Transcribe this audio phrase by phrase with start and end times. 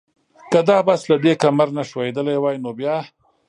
[0.51, 2.95] که دا بس له دې کمر نه ښویېدلی وای نو بیا؟